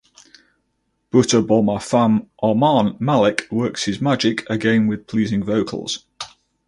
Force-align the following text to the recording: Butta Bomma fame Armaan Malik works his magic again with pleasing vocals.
Butta 1.11 1.45
Bomma 1.45 1.79
fame 1.79 2.27
Armaan 2.41 2.99
Malik 2.99 3.47
works 3.51 3.85
his 3.85 4.01
magic 4.01 4.49
again 4.49 4.87
with 4.87 5.05
pleasing 5.05 5.43
vocals. 5.43 6.05